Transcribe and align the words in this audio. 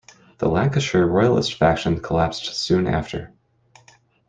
The 0.39 0.47
Lancashire 0.49 1.05
Royalist 1.05 1.53
faction 1.53 1.99
collapsed 1.99 2.45
soon 2.55 2.87
after. 2.87 3.33